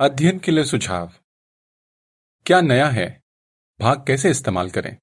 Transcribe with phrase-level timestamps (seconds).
[0.00, 1.12] अध्ययन के लिए सुझाव।
[2.46, 3.22] क्या नया है?
[3.80, 4.98] भाग कैसे इस्तेमाल करें?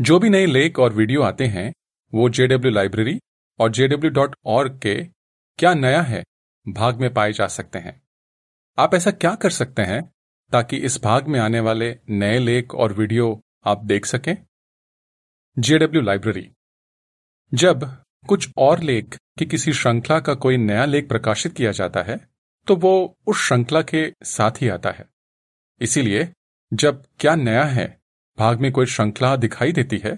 [0.00, 1.74] जो भी नए लेख और वीडियो आते हैं,
[2.14, 3.20] वो जेडब्ल्यू लाइब्रेरी
[3.58, 5.04] और जेडब्ल्यू डॉट ऑर्ग के
[5.58, 6.24] क्या नया है
[6.68, 8.02] भाग में पाए जा सकते हैं।
[8.78, 10.12] आप ऐसा क्या कर सकते हैं
[10.52, 14.36] ताकि इस भाग में आने वाले नए लेख और वीडियो आप देख सकें?
[15.58, 16.52] JW library.
[17.54, 22.30] जब कुछ और लेख की किसी श्रृंखला का कोई नया लेख प्रकाशित किया जाता है
[22.70, 25.04] तो वो उस श्रृंखला के साथ ही आता है।
[25.80, 26.28] इसीलिए
[26.72, 27.86] जब क्या नया है,
[28.38, 30.14] भाग में कोई श्रृंखला दिखाई देती है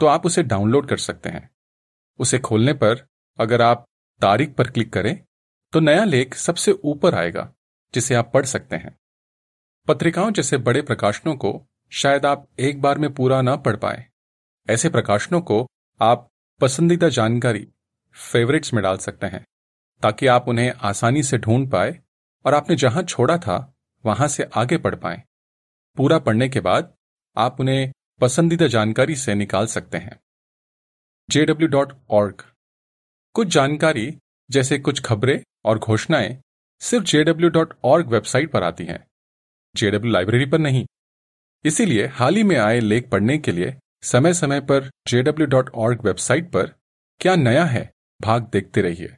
[0.00, 1.50] तो आप उसे डाउनलोड कर सकते हैं।
[2.18, 3.04] उसे खोलने पर
[3.38, 3.84] अगर आप
[4.20, 5.14] तारीख पर क्लिक करें
[5.72, 7.52] तो नया लेख सबसे ऊपर आएगा,
[7.94, 8.96] जिसे आप पढ़ सकते हैं।
[9.88, 11.52] पत्रिकाओं जैसे बड़े प्रकाशनों को
[11.92, 14.04] शायद आप एक बार में पूरा ना पढ़ पाए।
[14.68, 15.66] ऐसे प्रकाशनों को
[16.00, 16.28] आप
[16.60, 17.68] पसंदीदा जानकारी
[18.16, 19.44] फेवरेट्स में डाल सकते हैं।
[20.02, 22.00] ताकि आप उन्हें आसानी से ढूंढ पाए
[22.46, 23.74] और आपने जहाँ छोड़ा था,
[24.06, 25.22] वहाँ से आगे पढ़ पाए।
[25.96, 26.94] पूरा पढ़ने के बाद
[27.36, 30.20] आप उन्हें पसंदीदा जानकारी से निकाल सकते हैं।
[32.12, 32.40] org
[33.32, 34.18] कुछ जानकारी,
[34.50, 36.42] जैसे कुछ खबरें और घोषणाएँ,
[36.80, 37.06] सिर्फ़
[37.86, 39.06] org वेबसाइट पर आती हैं।
[39.76, 40.86] जेडब्ल्यू लाइब्रेरी पर नहीं।
[41.64, 44.90] इसीलिए हाल ही में आए लेख पढ़ने के लिए समय समय पर
[45.78, 46.74] org वेबसाइट पर
[47.20, 47.92] क्या नया है,
[48.22, 49.16] भाग देखते रहिए।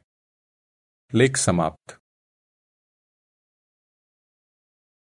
[1.15, 2.02] लेख समाप्त।